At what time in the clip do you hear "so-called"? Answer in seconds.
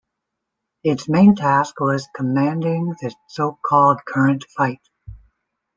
3.29-4.03